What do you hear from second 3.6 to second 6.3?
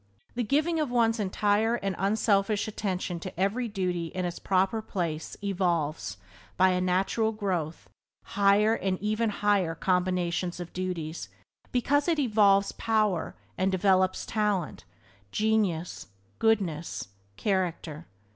duty in its proper place evolves,